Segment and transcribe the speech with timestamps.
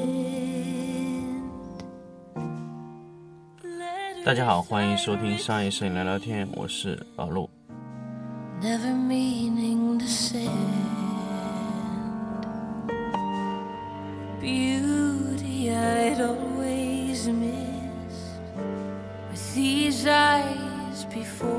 [4.23, 7.47] 大家好，欢迎收听商业摄影聊聊天，我是老陆。
[8.61, 10.49] Never meaning to send
[14.41, 18.39] beauty I'd always missed
[19.29, 21.58] with these eyes before.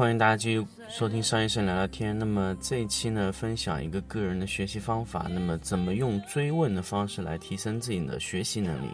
[0.00, 2.18] 欢迎大家继续收听商业摄影聊聊天。
[2.18, 5.26] 那么这一期呢，分享一个个人的学习方法。
[5.30, 8.86] 那么怎么用追问的方式来提升自己的学习能力？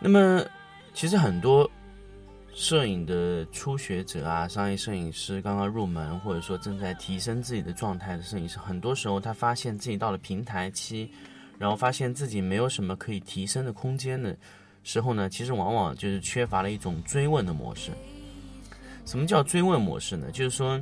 [0.00, 0.44] 那么
[0.92, 1.70] 其实很多
[2.52, 11.08] 摄影的初学者啊，商业摄影师刚刚入门，或者说正在提升自己的状态的摄影师，很多时候他发现自己到了平台期，
[11.60, 14.36] 然后发现自己没有什么可以提升的空间的
[14.82, 17.92] 时候呢，其实往往就是缺乏了一种追问的模式。
[19.04, 20.30] 什么叫追问模式呢？
[20.30, 20.80] 就是说，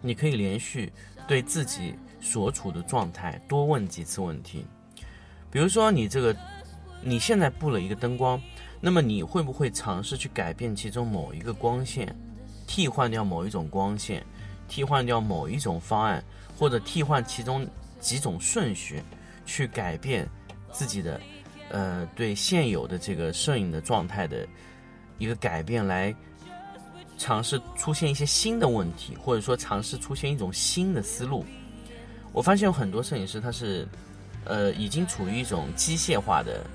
[0.00, 0.92] 你可以连续
[1.26, 4.64] 对自己所处的状态多问几次问题。
[5.50, 6.36] 比如说，你这个
[7.02, 8.40] 你现在布了一个灯光，
[8.80, 12.14] 那么你会不会尝试去改变其中某一个光线，
[12.66, 14.24] 替换掉某一种光线，
[14.68, 16.22] 替换掉某一种方案，
[16.56, 17.66] 或者替换其中
[17.98, 19.02] 几种顺序，
[19.44, 20.28] 去改变
[20.70, 21.20] 自己的
[21.70, 24.46] 呃对现有的这个摄影的状态的
[25.18, 26.14] 一个改变来。
[27.22, 31.46] 尝试出现一些新的问题，或者说尝试出现一种新的思路。
[32.32, 33.86] 我发现有很多摄影师他是，
[34.44, 36.66] 呃，已经处于一种机械化的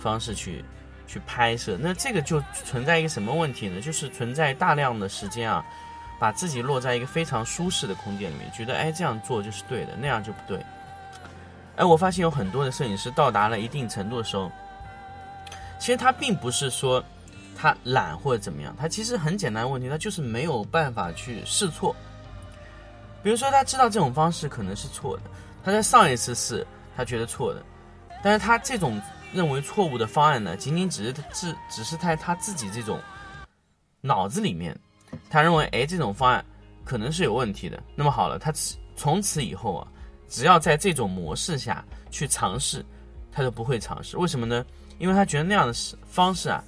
[0.00, 0.64] 方式去
[1.06, 1.78] 去拍摄。
[1.80, 3.80] 那这个就存在一个什么问题呢？
[3.80, 5.64] 就是存在大量的时间啊，
[6.18, 10.58] 把自己落在一个非常舒适的空间里面，觉得哎这样做就是对的，那样就不对。
[11.76, 14.50] 哎，我发现有很多的摄影师到达了一定程度的时候，
[15.78, 17.04] 其实他并不是说。
[17.56, 21.96] 他懒或者怎么样，他其实很简单的问题，他就是没有办法去试错。
[23.22, 25.22] 比如说，他知道这种方式可能是错的，
[25.64, 26.64] 他在上一次试，
[26.94, 27.62] 他觉得错的，
[28.22, 29.00] 但是他这种
[29.32, 33.00] 认为错误的方案呢，仅仅只是只只是在他自己这种
[34.00, 34.78] 脑子里面，
[35.28, 36.44] 他认为哎这种方案
[36.84, 37.82] 可能是有问题的。
[37.96, 38.52] 那么好了，他
[38.94, 39.88] 从此以后啊，
[40.28, 42.84] 只要在这种模式下去尝试，
[43.32, 44.16] 他就不会尝试。
[44.18, 44.64] 为什么呢？
[44.98, 45.74] 因为他觉得那样的
[46.06, 46.62] 方式啊。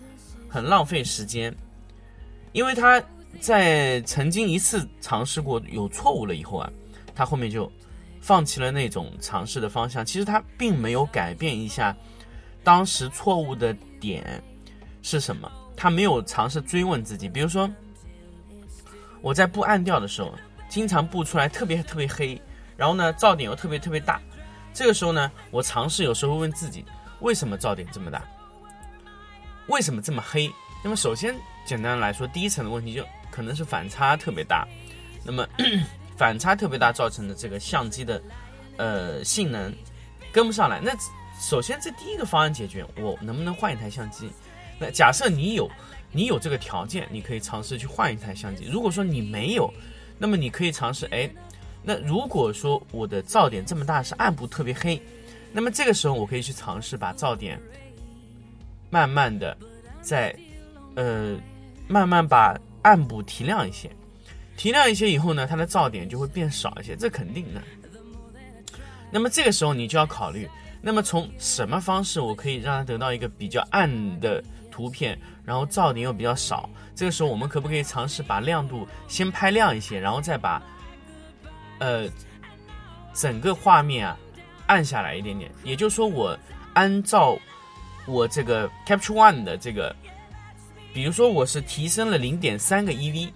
[0.49, 1.55] 很浪费时间，
[2.53, 3.03] 因为他
[3.41, 6.73] 在曾经一次尝试过有错误了以后啊，
[7.15, 7.71] 他后面就
[8.21, 10.05] 放弃了那种尝试的方向。
[10.05, 11.95] 其实他并没有改变一下
[12.65, 14.43] 当时错误的点
[15.03, 17.29] 是什么，他没有尝试追问自己。
[17.29, 17.71] 比如说，
[19.21, 20.35] 我在布暗调的时候，
[20.69, 22.41] 经常布出来特别特别黑，
[22.77, 24.21] 然后呢噪点又特别特别大。
[24.73, 26.85] 这个时候呢，我尝试有时候会问自己，
[27.21, 28.23] 为什么噪点这么大？
[29.69, 30.51] 为什么这么黑？
[30.83, 31.35] 那么首先，
[31.65, 34.67] 简单来说，第一层的问题就可能是反差特别大。
[35.25, 35.47] 那么
[36.17, 38.23] 反差特别大造成的这个相机的
[38.77, 39.73] 呃性能
[40.33, 40.81] 跟不上来。
[40.81, 40.93] 那
[41.41, 44.31] 首先这第一个方案解决，我能不能换一台相机？
[44.79, 45.71] 那假设你有
[46.13, 48.65] 你有这个条件，你可以尝试去换一台相机。
[48.71, 49.73] 如果说你没有，
[50.19, 51.29] 那么你可以尝试哎，
[51.83, 55.01] 那如果说我的噪点这么大是暗部特别黑，
[55.53, 57.61] 那么这个时候我可以去尝试把噪点。
[58.91, 59.57] 慢慢的，
[60.01, 60.35] 在，
[60.95, 61.39] 呃，
[61.87, 63.91] 慢慢把暗部提亮一些，
[64.57, 67.61] 提亮一些以后呢，它的噪点就会变少一些，这肯定的。
[69.11, 70.49] 那么这个时候你就要考虑，
[70.81, 76.69] 那么从什么方式我可以让它得到一个比较暗的图片，然后噪点又比较少？
[76.95, 80.63] 这个时候我们可不可以尝试把亮度先拍亮一些，然后再把，
[81.79, 82.09] 呃，
[83.13, 84.19] 整个画面啊
[84.67, 85.51] 暗下来一点点？
[85.63, 86.39] 也就是说，我
[86.73, 87.39] 按照。
[88.09, 89.95] 我这个 Capture One 的这个，
[90.95, 93.31] 比如说我是提升了零点三个 EV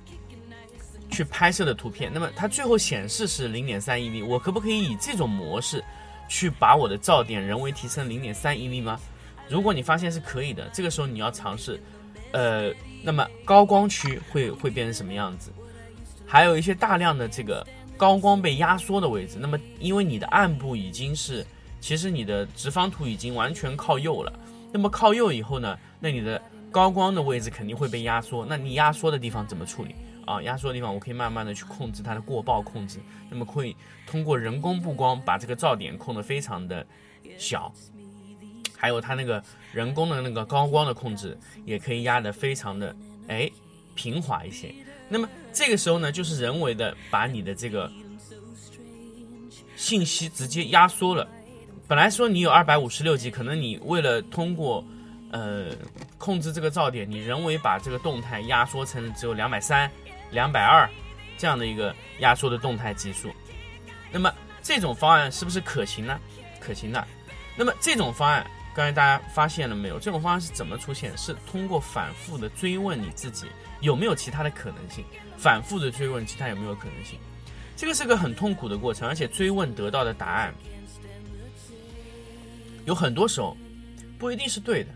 [1.11, 5.85] 去拍摄的图片，那么它最后显示是零点三 EV，我可不可以以这种模式
[6.29, 8.99] 去把我的噪点人为提升零点三 EV 吗？
[9.49, 11.79] 如果你发现是可以的，这个时候你要尝试，
[12.33, 12.73] 呃，
[13.03, 15.53] 那么高光区会会变成什么样子？
[16.27, 17.67] 还有一些大量的这个
[17.99, 21.45] 高光被压缩的位置，那么因为你的暗部已经是，
[21.79, 24.33] 其实你的直方图已经完全靠右了。
[24.73, 26.41] 那么靠右以后呢，那你的
[26.71, 30.41] 高光的位置肯定会被压缩，那你压缩的地方怎么处理啊？
[30.43, 32.99] 压缩的地方我可以慢慢的去控制它的过曝控制，
[33.29, 33.77] 那么会
[34.07, 36.87] 通过人工布光把这个噪点控得非常的
[37.37, 37.71] 小，
[38.75, 42.97] 还有它那个人工的那个高光的控制也可以压得非常的
[43.29, 43.51] 哎
[43.95, 44.75] 平滑一些。
[45.09, 47.93] 那么这个时候呢，就是人为的把你的这个
[49.77, 51.29] 信息直接压缩了。
[51.89, 54.85] 本来说你有二百五十六 G，可能你为了通过
[55.31, 55.67] 呃
[56.17, 59.91] 控制这个噪点，你人为把这个动态压缩成只有两百三、
[60.31, 60.89] 两百二
[61.37, 63.31] 这样的一个压缩的动态级数。
[64.11, 64.33] 那么
[64.63, 66.19] 这种方案是不是可行呢？
[66.61, 67.07] 可行的。
[67.57, 69.99] 那么这种方案，刚才大家发现了没有？
[69.99, 71.17] 这种方案是怎么出现？
[71.19, 73.47] 是通过反复的追问你自己
[73.81, 75.05] 有没有其他的可能性，
[75.37, 77.19] 反复的追问其他有没有可能性。
[77.77, 80.55] 这个是个很痛苦的过程，而且追问得到的答案，
[82.85, 83.57] 有很多时候
[84.19, 84.91] 不一定是对的，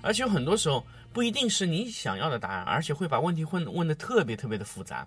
[0.00, 5.06] 而且有很多时候不一定是你想要的答案，而且会把问题问问的特别特别的复杂。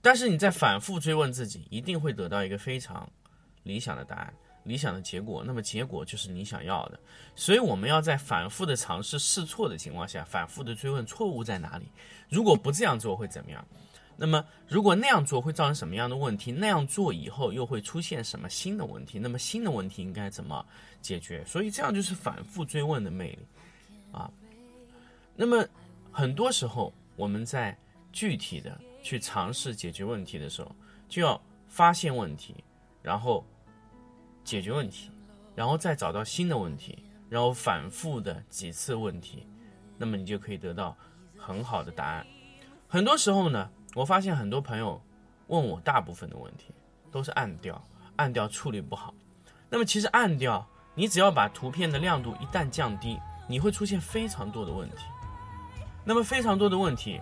[0.00, 3.06] 但是你在反复追问自己，一定会得到一个非常
[3.64, 4.32] 理想的答案、
[4.64, 5.42] 理想的结果。
[5.44, 6.98] 那么结果就是你想要的。
[7.36, 11.86] 所以我们要在反复的尝试试错的情况下，反复的追问错误在哪里。
[12.30, 13.62] 如果不这样做会怎么样？
[14.22, 16.52] 那么如果那样做会造成什么样的问题？
[16.52, 19.18] 那样做以后又会出现什么新的问题？
[19.18, 20.62] 那么新的问题应该怎么
[21.00, 21.42] 解决？
[21.46, 23.38] 所以这样就是反复追问的魅力
[24.12, 24.30] 啊。
[25.34, 25.66] 那么
[26.12, 27.74] 很多时候我们在
[28.12, 30.70] 具体的去尝试解决问题的时候，
[31.08, 32.54] 就要发现问题，
[33.00, 33.42] 然后
[34.44, 35.10] 解决问题，
[35.54, 36.98] 然后再找到新的问题，
[37.30, 39.46] 然后反复的几次问题，
[39.96, 40.94] 那么你就可以得到
[41.38, 42.26] 很好的答案。
[42.86, 43.70] 很多时候呢。
[43.94, 45.00] 我发现很多朋友
[45.48, 46.72] 问我大部分的问题
[47.10, 47.82] 都是暗调，
[48.16, 49.12] 暗调处理不好。
[49.68, 50.64] 那么其实暗调，
[50.94, 55.04] 你只要把图片的亮度一旦降低，你会出现非常多的问题。
[56.04, 57.20] 那么非常多的问题，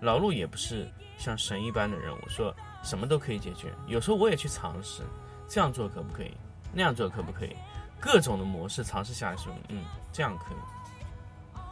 [0.00, 0.88] 老陆也不是
[1.18, 3.72] 像神一般的人，我说什么都可以解决。
[3.88, 5.02] 有时候我也去尝试，
[5.48, 6.30] 这样做可不可以？
[6.72, 7.56] 那样做可不可以？
[7.98, 11.62] 各种的模式尝试下来说，嗯，这样可以。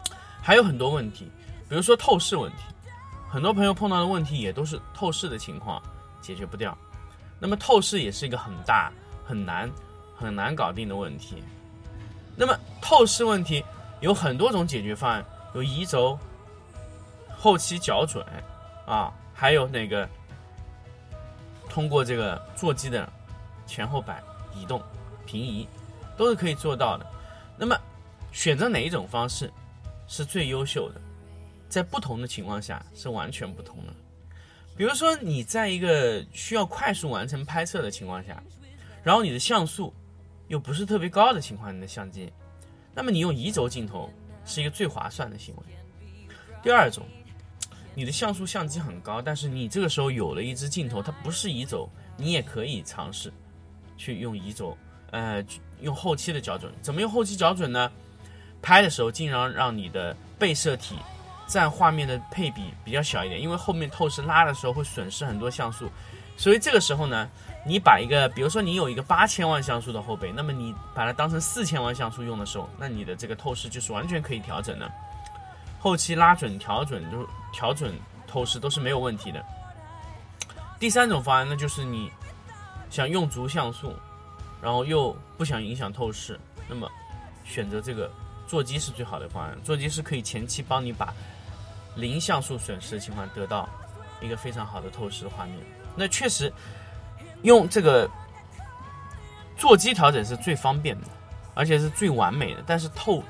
[0.43, 1.31] 还有很多问题，
[1.69, 2.65] 比如说透视问题。
[3.35, 5.83] 很多朋友碰到的问题也都是透视的情况
[6.21, 6.79] 解决不掉，
[7.41, 8.93] 那么透视也是一个很大、
[9.27, 9.69] 很难、
[10.17, 11.43] 很难搞定的问题。
[12.37, 13.61] 那么透视问题
[13.99, 16.17] 有很多种解决方案，有移轴、
[17.37, 18.25] 后期校准
[18.87, 20.09] 啊，还有那个
[21.69, 23.13] 通过这个座机的
[23.67, 24.23] 前后摆
[24.55, 24.81] 移动、
[25.27, 25.67] 平移，
[26.17, 27.05] 都是可以做到的。
[27.57, 27.77] 那么
[28.31, 29.53] 选择哪一种方式
[30.07, 31.01] 是最优秀的？
[31.75, 33.93] 在不同的情况下是完全不同的。
[34.77, 38.41] 比如说，你在一个需要快速完成拍摄的情况下，
[39.03, 39.93] 然后你的像素
[40.47, 42.33] 又不是特别高的情况，你的相机，
[42.95, 44.09] 那么你用移轴镜头
[44.45, 45.63] 是一个最划算的行为。
[46.63, 47.05] 第二种，
[47.93, 53.33] 你的像素相机很高，但是你这个时候有了一支镜头，它不是移轴，你也可以尝试
[53.97, 54.79] 去用移轴，
[55.11, 55.45] 呃，
[55.81, 56.73] 用后期的校准。
[56.81, 57.91] 怎么用后期校准呢？
[58.63, 60.95] 拍的时候尽量让你的被摄体。
[61.47, 65.91] 占画面的配比比较小一点，因为后面透视拉的时候会损失很多像素，
[66.37, 67.29] 所以这个时候呢，
[67.67, 74.91] 你把一个，比如说你有一个八千万像素的后背，那么你把它当成四千万像素用的时候，那你的这个透视就是完全可以调整的，
[75.79, 77.95] 后期拉准、调准就调准
[78.27, 79.45] 透视都是没有问题的。
[80.81, 82.11] 第三种方案，那就是你
[82.91, 83.95] 想用足像素，
[84.63, 86.91] 然后又不想影响透视，那么
[87.45, 88.11] 选择这个
[88.49, 91.13] 座机是最好的方案，座机是可以前期帮你把。
[91.95, 93.69] 零像素损失的情况得到
[94.21, 95.57] 一个非常好的透视画面，
[95.95, 96.53] 那确实
[97.43, 98.11] 用这个
[99.57, 101.07] 座机调整是最方便的，
[101.55, 102.63] 而且是最完美的。
[102.67, 103.23] 但是透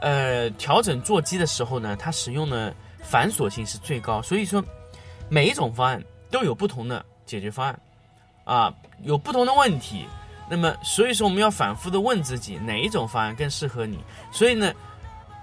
[0.00, 4.62] 呃调整座机的时候呢，它使用的繁琐性是最高，所以说
[5.28, 7.80] 每一种方案都有不同的解决方案
[8.44, 10.06] 啊，有不同的问题。
[10.48, 13.98] 那么所以说我们要反复的问自己哪一种方案更适合你。
[14.32, 14.72] 所以呢，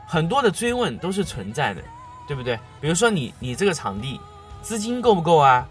[0.06, 1.82] 很多的追问都是存在的。
[2.28, 2.60] 对不对？
[2.82, 4.20] 比如说你你这个场地
[4.62, 5.68] 资金够不够啊？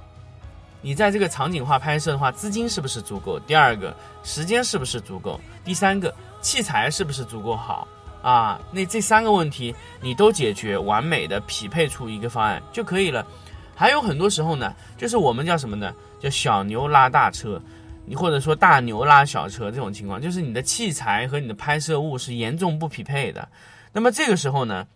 [0.83, 3.41] 你在这个场景化拍摄的话，资金是不是足够？
[3.41, 5.41] 第二个，时间是不是足够？
[5.65, 7.89] 第三个，器材是不是足够好
[8.23, 8.61] 啊？
[8.71, 13.27] 那这三个问题你都解决完美的匹配出一个方案就可以了。
[13.75, 15.93] 还有很多时候呢，就是我们叫什么呢？
[16.21, 17.61] 叫小牛拉大车，
[18.05, 23.49] 你或者说大牛拉小车这种情况，就是你的器材和你的拍摄物是严重不匹配的。
[23.93, 24.87] 那么这个时候呢？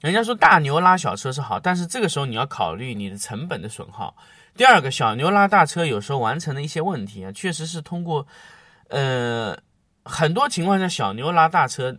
[0.00, 4.14] 人家说大牛拉小车是好，但是这个时候你要考虑你的成本的损耗。
[4.56, 8.26] 第二个，小牛拉大车有时候完成的一些问题啊，确实是通过，
[8.88, 9.56] 呃，
[10.04, 11.96] 很多情况下小牛拉大车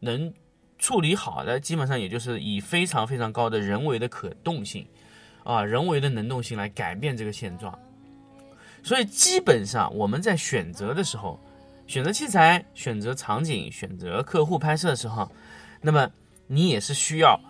[0.00, 0.32] 能
[0.78, 4.86] 处理好的，基本上也就是以非常非常高的人为的可动性，
[5.44, 7.76] 啊，人为的能动性来改变这个现状。
[8.82, 11.38] 所以基本上我们在选择的时候，
[11.86, 15.30] 选择器材、选择场景、选择客户拍摄的时候，
[15.80, 16.10] 那么
[16.52, 17.40] 你也是需要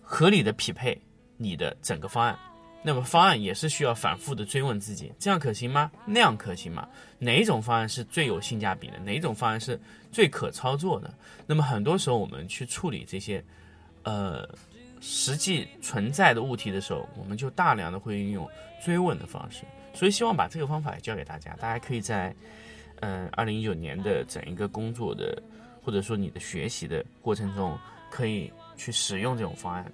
[0.00, 0.96] 合理的匹配
[1.36, 2.38] 你的整个方案。
[2.80, 5.90] 那么方案也是需要反复的追问自己，这样可行吗？
[6.06, 6.86] 那样可行吗？
[7.18, 8.98] 哪一种方案是最有性价比的？
[9.00, 9.80] 哪一种方案是
[10.12, 11.12] 最可操作的？
[11.44, 13.42] 那么很多时候我们去处理这些，
[14.04, 14.48] 呃，
[15.00, 18.48] 实际存在的物体的时候，我们就大量的会运用
[18.84, 19.64] 追问的方式。
[19.92, 22.32] 所以希望把这个方法也教给大家，大家可以在，
[23.00, 25.42] 嗯，二零一九年的整一个工作的
[25.82, 27.78] 或者说你的学习的过程中，
[28.14, 29.84] 可以去使用这种方案。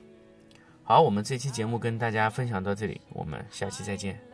[0.85, 4.30] 好，我们这期节目跟大家分享到这里，我们下期再见。